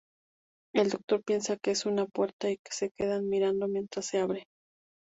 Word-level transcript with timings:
El 0.73 0.89
Doctor 0.89 1.21
piensa 1.23 1.57
que 1.57 1.69
es 1.69 1.85
una 1.85 2.07
puerta, 2.07 2.49
y 2.49 2.59
se 2.71 2.89
quedan 2.89 3.29
mirando 3.29 3.67
mientras 3.67 4.07
se 4.07 4.17
abre. 4.17 4.47